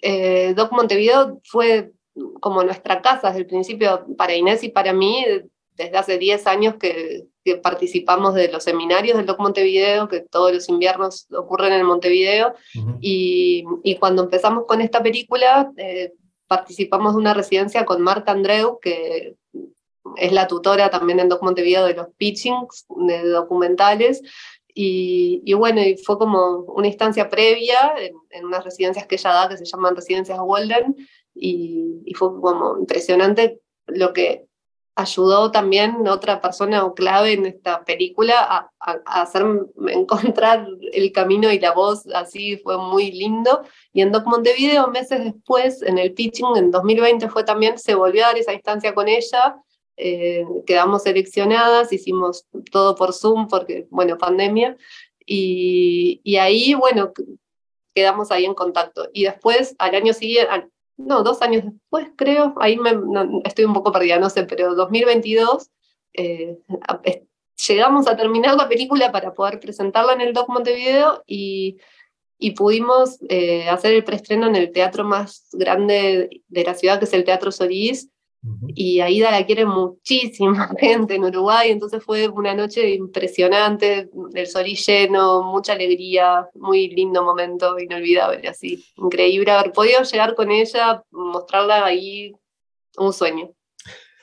eh, 0.00 0.54
Doc 0.54 0.72
Montevideo 0.72 1.40
fue 1.44 1.92
como 2.40 2.62
nuestra 2.62 3.02
casa 3.02 3.28
desde 3.28 3.40
el 3.40 3.46
principio 3.46 4.06
para 4.16 4.34
Inés 4.34 4.62
y 4.62 4.70
para 4.70 4.92
mí, 4.92 5.24
desde 5.72 5.98
hace 5.98 6.18
10 6.18 6.46
años 6.46 6.74
que, 6.76 7.26
participamos 7.62 8.34
de 8.34 8.50
los 8.50 8.64
seminarios 8.64 9.16
del 9.16 9.26
Doc 9.26 9.38
Montevideo, 9.38 10.08
que 10.08 10.18
todos 10.18 10.52
los 10.52 10.68
inviernos 10.68 11.28
ocurren 11.30 11.72
en 11.72 11.86
Montevideo, 11.86 12.54
y, 13.00 13.64
cuando 14.00 14.24
empezamos 14.24 14.64
con 14.66 14.80
esta 14.80 15.00
película, 15.00 15.70
eh, 15.76 16.12
participamos 16.48 17.14
de 17.14 17.20
una 17.20 17.34
residencia 17.34 17.84
con 17.84 18.02
Marta 18.02 18.32
Andreu, 18.32 18.80
que 18.80 19.36
es 20.16 20.32
la 20.32 20.46
tutora 20.46 20.90
también 20.90 21.20
en 21.20 21.28
Doc 21.28 21.42
Montevideo 21.42 21.86
de 21.86 21.94
los 21.94 22.08
pitchings 22.16 22.86
de 23.08 23.28
documentales. 23.28 24.22
Y, 24.78 25.54
bueno, 25.54 25.80
y 25.80 25.96
fue 25.96 26.18
como 26.18 26.58
una 26.68 26.86
instancia 26.86 27.30
previa 27.30 27.94
en, 28.30 28.44
unas 28.44 28.62
residencias 28.62 29.06
que 29.06 29.14
ella 29.14 29.32
da 29.32 29.48
que 29.48 29.56
se 29.56 29.64
llaman 29.64 29.96
residencias 29.96 30.38
Walden 30.38 30.94
y, 31.34 32.02
y, 32.04 32.12
fue 32.12 32.28
como 32.38 32.76
impresionante 32.78 33.60
lo 33.86 34.12
que 34.12 34.46
ayudó 34.96 35.50
también 35.50 36.06
otra 36.08 36.42
persona 36.42 36.84
o 36.84 36.94
clave 36.94 37.32
en 37.32 37.46
esta 37.46 37.84
película 37.84 38.34
a, 38.38 38.70
a, 38.80 39.22
hacerme 39.22 39.60
encontrar 39.92 40.66
el 40.92 41.12
camino 41.12 41.50
y 41.50 41.58
la 41.58 41.72
voz, 41.72 42.06
así 42.14 42.58
fue 42.58 42.76
muy 42.76 43.12
lindo. 43.12 43.62
Y 43.94 44.02
en 44.02 44.12
Doc 44.12 44.26
Montevideo, 44.26 44.88
meses 44.88 45.24
después, 45.24 45.82
en 45.82 45.96
el 45.96 46.12
pitching, 46.12 46.56
en 46.56 46.70
2020 46.70 47.30
fue 47.30 47.44
también, 47.44 47.78
se 47.78 47.94
volvió 47.94 48.24
a 48.24 48.28
dar 48.28 48.38
esa 48.38 48.52
instancia 48.52 48.94
con 48.94 49.08
ella 49.08 49.56
eh, 49.96 50.44
quedamos 50.66 51.02
seleccionadas, 51.04 51.92
hicimos 51.92 52.46
todo 52.70 52.94
por 52.94 53.12
Zoom 53.12 53.48
porque, 53.48 53.86
bueno, 53.90 54.18
pandemia, 54.18 54.76
y, 55.24 56.20
y, 56.22 56.36
ahí, 56.36 56.74
bueno, 56.74 57.12
quedamos 57.94 58.30
ahí 58.30 58.44
en 58.44 58.54
contacto. 58.54 59.08
Y 59.12 59.24
después, 59.24 59.74
al 59.78 59.94
año 59.94 60.12
siguiente, 60.12 60.70
no, 60.96 61.22
dos 61.22 61.42
años 61.42 61.64
después 61.64 62.08
creo, 62.16 62.54
ahí 62.58 62.76
me, 62.76 62.92
estoy 63.44 63.64
un 63.64 63.74
poco 63.74 63.92
perdida, 63.92 64.18
no 64.18 64.30
sé, 64.30 64.44
pero 64.44 64.74
2022, 64.74 65.70
eh, 66.14 66.58
llegamos 67.68 68.06
a 68.06 68.16
terminar 68.16 68.54
la 68.56 68.68
película 68.68 69.12
para 69.12 69.34
poder 69.34 69.60
presentarla 69.60 70.12
en 70.12 70.20
el 70.20 70.32
Doc 70.32 70.48
Montevideo 70.48 71.22
y, 71.26 71.78
y 72.38 72.52
pudimos 72.52 73.18
eh, 73.28 73.68
hacer 73.68 73.94
el 73.94 74.04
preestreno 74.04 74.46
en 74.46 74.56
el 74.56 74.72
teatro 74.72 75.04
más 75.04 75.48
grande 75.52 76.42
de 76.48 76.64
la 76.64 76.74
ciudad, 76.74 76.98
que 76.98 77.06
es 77.06 77.12
el 77.12 77.24
Teatro 77.24 77.50
Solís, 77.50 78.10
y 78.74 79.00
Aida 79.00 79.30
la 79.30 79.46
quiere 79.46 79.64
muchísima 79.64 80.70
gente 80.78 81.14
en 81.14 81.24
Uruguay, 81.24 81.70
entonces 81.70 82.02
fue 82.02 82.28
una 82.28 82.54
noche 82.54 82.90
impresionante, 82.94 84.10
el 84.34 84.46
sol 84.46 84.66
lleno, 84.66 85.42
mucha 85.42 85.72
alegría, 85.72 86.48
muy 86.54 86.88
lindo 86.88 87.22
momento, 87.22 87.78
inolvidable, 87.78 88.48
así, 88.48 88.84
increíble 88.96 89.50
haber 89.50 89.72
podido 89.72 90.02
llegar 90.02 90.34
con 90.34 90.50
ella, 90.50 91.02
mostrarla 91.10 91.84
ahí, 91.84 92.34
un 92.98 93.12
sueño. 93.12 93.50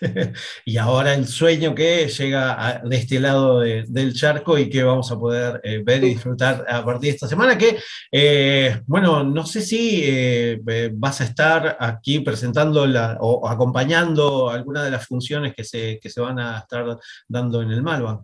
y 0.65 0.77
ahora 0.77 1.13
el 1.13 1.27
sueño 1.27 1.73
que 1.73 2.07
llega 2.07 2.81
de 2.83 2.95
este 2.95 3.19
lado 3.19 3.59
del 3.59 4.13
charco 4.13 4.57
y 4.57 4.69
que 4.69 4.83
vamos 4.83 5.11
a 5.11 5.17
poder 5.17 5.61
eh, 5.63 5.81
ver 5.83 6.03
y 6.03 6.09
disfrutar 6.09 6.65
a 6.67 6.83
partir 6.83 7.09
de 7.09 7.15
esta 7.15 7.27
semana, 7.27 7.57
que, 7.57 7.79
eh, 8.11 8.81
bueno, 8.85 9.23
no 9.23 9.45
sé 9.45 9.61
si 9.61 10.01
eh, 10.03 10.59
vas 10.93 11.21
a 11.21 11.25
estar 11.25 11.77
aquí 11.79 12.19
presentando 12.19 12.85
o 13.19 13.47
acompañando 13.47 14.49
alguna 14.49 14.83
de 14.83 14.91
las 14.91 15.05
funciones 15.05 15.53
que 15.55 15.63
se, 15.63 15.99
que 16.01 16.09
se 16.09 16.21
van 16.21 16.39
a 16.39 16.59
estar 16.59 16.97
dando 17.27 17.61
en 17.61 17.71
el 17.71 17.81
Malva. 17.81 18.23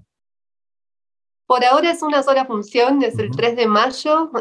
Por 1.46 1.66
ahora 1.66 1.92
es 1.92 2.04
una 2.04 2.22
sola 2.22 2.46
función, 2.46 3.02
es 3.04 3.18
el 3.18 3.32
3 3.32 3.56
de 3.56 3.68
mayo 3.68 4.32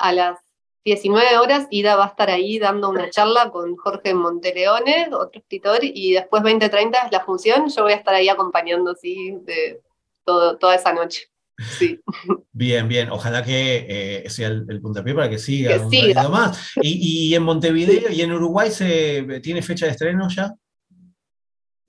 a 0.00 0.12
las 0.12 0.49
19 0.84 1.38
horas, 1.38 1.66
Ida 1.70 1.96
va 1.96 2.06
a 2.06 2.08
estar 2.08 2.30
ahí 2.30 2.58
dando 2.58 2.88
una 2.88 3.10
charla 3.10 3.50
con 3.50 3.76
Jorge 3.76 4.14
Monteleone, 4.14 5.08
otro 5.12 5.40
escritor, 5.40 5.80
y 5.82 6.12
después 6.12 6.42
20.30 6.42 7.06
es 7.06 7.12
la 7.12 7.20
función, 7.20 7.68
yo 7.68 7.82
voy 7.82 7.92
a 7.92 7.96
estar 7.96 8.14
ahí 8.14 8.28
acompañando, 8.28 8.94
sí, 8.94 9.36
de 9.42 9.80
todo, 10.24 10.56
toda 10.56 10.74
esa 10.74 10.92
noche. 10.92 11.30
Sí. 11.78 12.00
Bien, 12.52 12.88
bien. 12.88 13.10
Ojalá 13.10 13.42
que 13.42 13.86
eh, 14.24 14.30
sea 14.30 14.48
el, 14.48 14.80
puntapié 14.80 15.14
para 15.14 15.30
que 15.30 15.38
siga 15.38 15.72
que 15.72 15.96
siga. 15.96 16.28
más. 16.28 16.72
Y, 16.82 17.28
y, 17.28 17.34
en 17.34 17.42
Montevideo 17.42 18.10
y 18.10 18.20
en 18.22 18.32
Uruguay 18.32 18.70
se 18.70 19.40
tiene 19.42 19.62
fecha 19.62 19.86
de 19.86 19.92
estreno 19.92 20.28
ya? 20.28 20.54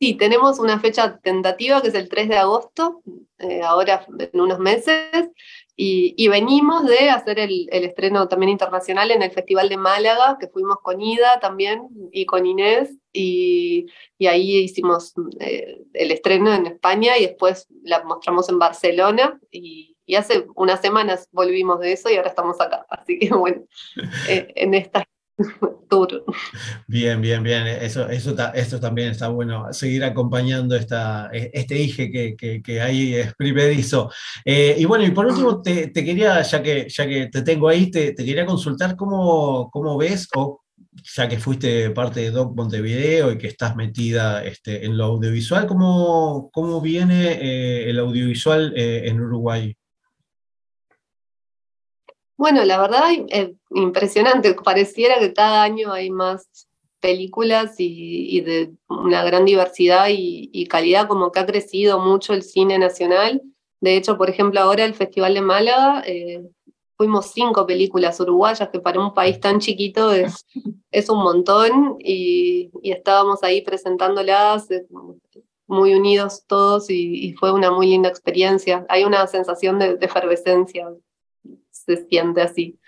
Sí, 0.02 0.16
tenemos 0.16 0.60
una 0.60 0.80
fecha 0.80 1.20
tentativa 1.20 1.82
que 1.82 1.90
es 1.90 1.94
el 1.94 2.10
3 2.10 2.30
de 2.30 2.38
agosto, 2.38 3.04
eh, 3.38 3.62
ahora 3.62 4.06
en 4.18 4.42
unos 4.42 4.58
meses, 4.58 5.30
y, 5.76 6.28
venimos 6.28 6.86
de 6.86 7.10
hacer 7.10 7.40
el, 7.40 7.68
estreno 7.72 8.28
también 8.28 8.52
internacional 8.52 9.10
en 9.12 9.24
el 9.24 9.32
Festival 9.32 9.70
de 9.70 9.78
Málaga, 9.78 10.38
que 10.40 10.48
fuimos 10.48 10.78
con 10.84 11.02
Ida 11.02 11.40
también 11.40 11.88
y 12.12 12.26
con 12.26 12.46
Inés, 12.46 12.96
y, 13.14 13.88
ahí 14.20 14.58
hicimos 14.58 15.14
eh, 15.40 15.82
el 15.94 16.12
estreno 16.12 16.54
en 16.54 16.68
España 16.68 17.18
y 17.18 17.26
después 17.26 17.68
la 17.84 18.04
mostramos 18.04 18.50
en 18.50 18.60
Barcelona, 18.60 19.40
y, 19.52 19.88
hace 20.16 20.46
unas 20.56 20.82
semanas 20.82 21.30
volvimos 21.32 21.80
de 21.80 21.94
eso 21.94 22.10
y 22.10 22.18
ahora 22.18 22.28
estamos 22.28 22.60
acá. 22.60 22.86
Así 22.90 23.18
que 23.18 23.30
bueno, 23.30 23.64
eh, 24.30 24.52
en 24.56 24.74
Bien, 26.88 27.22
bien, 27.22 27.44
bien. 27.44 27.68
Eso, 27.68 28.10
eso, 28.10 28.34
también 28.80 29.12
está 29.12 29.28
bueno, 29.28 29.72
seguir 29.74 30.04
acompañando 30.04 30.76
esta, 30.76 31.30
e, 31.34 31.52
este 31.54 31.76
dije 31.76 32.12
que, 32.12 32.62
que, 32.64 32.82
ahí 32.82 33.16
es 33.16 33.34
primerizo. 33.36 34.10
Eh, 34.46 34.76
y 34.78 34.86
bueno, 34.86 35.06
y 35.06 35.12
por 35.12 35.26
último, 35.26 35.62
te, 35.62 35.92
quería, 35.92 36.42
ya 36.42 36.64
que, 36.64 36.88
ya 36.90 37.08
que 37.08 37.28
te 37.28 37.42
tengo 37.42 37.68
ahí, 37.68 37.92
te, 37.92 38.16
quería 38.16 38.46
consultar 38.46 38.96
cómo, 38.96 39.70
cómo 39.72 39.98
ves, 39.98 40.28
o 40.36 40.62
ya 41.16 41.28
que 41.28 41.40
fuiste 41.40 41.90
parte 41.92 42.22
de 42.22 42.32
Doc 42.32 42.56
Montevideo 42.56 43.32
y 43.32 43.38
que 43.38 43.48
estás 43.48 43.76
metida 43.76 44.44
este, 44.44 44.86
en 44.86 44.98
lo 44.98 45.06
audiovisual, 45.06 45.68
¿cómo, 45.68 46.50
cómo 46.52 46.82
viene 46.82 47.34
eh, 47.34 47.90
el 47.90 48.00
audiovisual 48.00 48.74
eh, 48.76 49.04
en 49.06 49.20
Uruguay? 49.20 49.76
Bueno, 52.42 52.66
la 52.66 52.80
verdad, 52.80 53.12
es 53.28 53.52
impresionante. 53.70 54.56
Pareciera 54.56 55.20
que 55.20 55.32
cada 55.32 55.62
año 55.62 55.94
hay 55.94 56.10
más 56.10 56.68
películas 57.00 57.76
y, 57.78 58.42
de 58.42 58.74
una 58.90 59.24
gran 59.24 59.46
diversidad 59.46 60.08
y, 60.10 60.66
calidad, 60.66 61.08
como 61.08 61.32
que 61.32 61.40
ha 61.40 61.46
crecido 61.46 62.00
mucho 62.00 62.34
el 62.34 62.42
cine 62.42 62.80
nacional. 62.80 63.44
De 63.80 63.96
hecho, 63.96 64.18
por 64.18 64.28
ejemplo, 64.32 64.60
ahora 64.60 64.86
el 64.86 64.96
Festival 64.96 65.36
de 65.36 65.42
Málaga, 65.42 66.02
eh, 66.08 66.44
fuimos 66.98 67.28
cinco 67.32 67.68
películas 67.68 68.20
uruguayas, 68.20 68.70
que 68.70 68.80
para 68.80 69.00
un 69.00 69.14
país 69.14 69.40
tan 69.40 69.60
chiquito 69.60 70.12
es, 70.12 70.44
es 70.92 71.10
un 71.12 71.22
montón, 71.22 71.98
y, 72.00 72.72
estábamos 72.82 73.44
ahí 73.44 73.62
presentándolas 73.62 74.72
eh, 74.72 74.88
muy 75.68 75.94
unidos 75.94 76.44
todos 76.48 76.90
y, 76.90 77.36
fue 77.40 77.52
una 77.52 77.70
muy 77.70 77.86
linda 77.86 78.10
experiencia. 78.10 78.84
Hay 78.90 79.04
una 79.04 79.28
sensación 79.28 79.78
de 79.78 80.00
efervescencia 80.02 80.88
se 81.86 82.06
siente 82.08 82.42
así. 82.42 82.80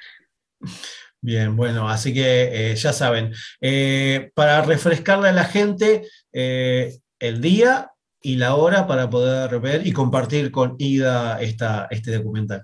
Bien, 1.22 1.56
bueno, 1.56 1.88
así 1.88 2.14
que 2.14 2.72
eh, 2.72 2.76
ya 2.76 2.92
saben, 2.92 3.34
eh, 3.62 4.32
para 4.36 4.62
refrescarle 4.62 5.30
a 5.30 5.34
la 5.34 5.46
gente, 5.46 6.06
eh, 6.34 6.98
el 7.20 7.40
día 7.40 7.92
y 8.22 8.36
la 8.36 8.56
hora 8.56 8.88
para 8.88 9.10
poder 9.10 9.60
ver 9.62 9.88
y 9.88 9.94
compartir 9.94 10.52
con 10.52 10.76
Ida 10.80 11.42
esta, 11.42 11.88
este 11.92 12.18
documental. 12.18 12.62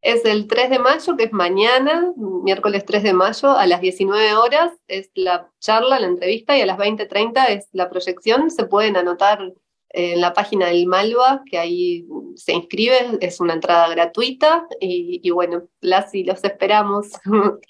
Es 0.00 0.24
el 0.24 0.46
3 0.46 0.70
de 0.70 0.78
mayo, 0.78 1.16
que 1.16 1.24
es 1.24 1.32
mañana, 1.32 2.12
miércoles 2.16 2.84
3 2.86 3.02
de 3.02 3.12
mayo, 3.12 3.52
a 3.52 3.66
las 3.66 3.80
19 3.80 4.34
horas 4.34 4.70
es 4.86 5.10
la 5.14 5.50
charla, 5.60 5.98
la 5.98 6.06
entrevista, 6.06 6.56
y 6.56 6.60
a 6.60 6.66
las 6.66 6.78
20.30 6.78 7.48
es 7.48 7.68
la 7.72 7.88
proyección. 7.88 8.50
Se 8.50 8.66
pueden 8.66 8.96
anotar 8.96 9.52
en 9.94 10.20
la 10.20 10.32
página 10.32 10.66
del 10.66 10.86
Malva, 10.86 11.42
que 11.48 11.56
ahí 11.56 12.06
se 12.34 12.52
inscriben, 12.52 13.18
es 13.20 13.40
una 13.40 13.54
entrada 13.54 13.88
gratuita 13.88 14.66
y, 14.80 15.30
bueno, 15.30 15.68
las 15.80 16.14
y 16.14 16.24
los 16.24 16.42
esperamos. 16.44 17.08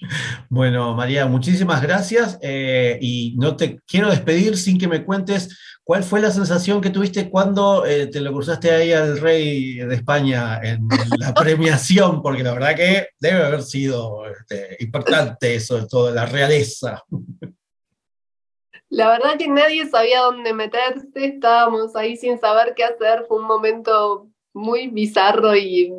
Bueno, 0.49 0.93
María, 0.95 1.25
muchísimas 1.25 1.81
gracias 1.81 2.39
eh, 2.41 2.97
y 3.01 3.35
no 3.37 3.55
te 3.55 3.79
quiero 3.85 4.09
despedir 4.09 4.55
sin 4.57 4.77
que 4.77 4.87
me 4.87 5.03
cuentes 5.03 5.57
cuál 5.83 6.03
fue 6.03 6.21
la 6.21 6.31
sensación 6.31 6.81
que 6.81 6.89
tuviste 6.89 7.29
cuando 7.29 7.85
eh, 7.85 8.07
te 8.07 8.21
lo 8.21 8.31
cruzaste 8.31 8.71
ahí 8.71 8.93
al 8.93 9.19
rey 9.19 9.75
de 9.75 9.95
España 9.95 10.59
en, 10.63 10.87
la 11.17 11.33
premiación, 11.35 12.21
porque 12.21 12.43
la 12.43 12.53
verdad 12.53 12.75
que 12.75 13.07
debe 13.19 13.43
haber 13.43 13.63
sido 13.63 14.25
este, 14.27 14.77
importante 14.79 15.55
eso, 15.55 15.85
toda 15.87 16.11
la 16.11 16.25
realeza. 16.25 17.03
La 18.89 19.09
verdad 19.09 19.37
que 19.37 19.47
nadie 19.47 19.87
sabía 19.87 20.21
dónde 20.21 20.53
meterse, 20.53 21.07
estábamos 21.15 21.95
ahí 21.95 22.15
sin 22.15 22.39
saber 22.39 22.73
qué 22.75 22.83
hacer, 22.83 23.25
fue 23.27 23.39
un 23.39 23.47
momento 23.47 24.29
muy 24.53 24.87
bizarro 24.87 25.55
y 25.55 25.91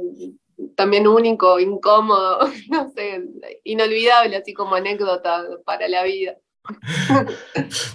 también 0.74 1.06
único, 1.06 1.58
incómodo, 1.60 2.38
no 2.70 2.90
sé, 2.90 3.22
inolvidable, 3.64 4.36
así 4.36 4.54
como 4.54 4.74
anécdota 4.74 5.44
para 5.64 5.88
la 5.88 6.04
vida. 6.04 6.36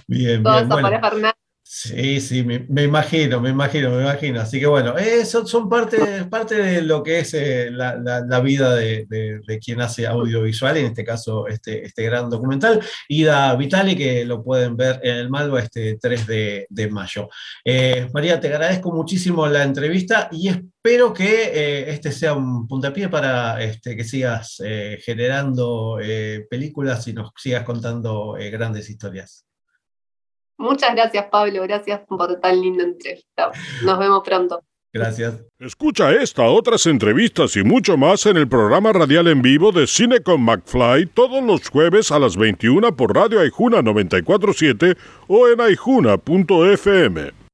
Bien, 0.08 0.44
bien. 0.44 0.70
Bueno. 0.70 1.32
Sí, 1.74 2.20
sí, 2.20 2.44
me, 2.44 2.84
imagino, 2.84 3.40
me 3.40 3.50
imagino, 3.50 3.92
me 3.92 4.02
imagino. 4.02 4.42
Así 4.42 4.60
que 4.60 4.66
bueno, 4.68 4.98
eso 4.98 5.48
son 5.48 5.70
parte, 5.70 6.26
parte 6.26 6.56
de 6.56 6.82
lo 6.82 7.02
que 7.02 7.20
es 7.20 7.34
eh, 7.34 7.72
la, 7.72 8.42
vida 8.42 8.76
de, 8.76 9.60
quien 9.64 9.80
hace 9.80 10.06
audiovisual, 10.06 10.76
en 10.76 10.88
este 10.88 11.06
caso 11.06 11.48
este, 11.48 11.86
este 11.86 12.04
gran 12.04 12.30
documental, 12.30 12.82
Ida 13.08 13.56
Vitali, 13.56 13.96
que 13.96 14.26
lo 14.26 14.44
pueden 14.44 14.76
ver 14.76 15.00
en 15.02 15.16
el 15.16 15.30
Malva 15.30 15.62
este 15.62 15.98
3 15.98 16.28
de, 16.28 16.90
mayo. 16.92 17.30
Eh, 17.64 18.10
María, 18.14 18.38
te 18.38 18.50
agradezco 18.50 18.92
muchísimo 18.92 19.48
la 19.48 19.64
entrevista 19.64 20.28
y 20.30 20.50
espero 20.50 21.14
que 21.14 21.52
eh, 21.54 21.90
este 21.90 22.12
sea 22.12 22.34
un 22.34 22.68
puntapié 22.68 23.08
para 23.08 23.64
este, 23.64 23.96
que 23.96 24.04
sigas 24.04 24.62
generando 25.06 25.98
películas 26.50 27.08
y 27.08 27.14
nos 27.14 27.32
sigas 27.38 27.64
contando 27.64 28.36
grandes 28.52 28.90
historias. 28.90 29.46
Muchas 30.62 30.96
gracias, 30.96 31.26
Pablo. 31.32 31.64
Gracias 31.64 32.02
por 32.08 32.40
tan 32.40 32.62
linda 32.62 32.84
entrevista. 32.84 33.52
Nos 33.84 34.00
vemos 34.00 34.22
pronto. 34.24 34.62
Gracias. 34.94 35.36
Escucha 35.60 36.12
esta, 36.12 36.44
otras 36.44 36.86
entrevistas 36.86 37.56
y 37.56 37.64
mucho 37.64 37.96
más 37.96 38.26
en 38.26 38.36
el 38.36 38.48
programa 38.48 38.92
radial 38.92 39.28
en 39.28 39.42
vivo 39.42 39.72
de 39.72 39.88
Cine 39.88 40.20
con 40.20 40.42
McFly 40.42 41.06
todos 41.08 41.42
los 41.42 41.70
jueves 41.70 42.12
a 42.12 42.20
las 42.20 42.36
21 42.36 42.96
por 42.98 43.16
Radio 43.16 43.40
Aijuna 43.40 43.82
947 43.82 44.98
o 45.28 45.48
en 45.48 45.62
aijuna.fm. 45.62 47.41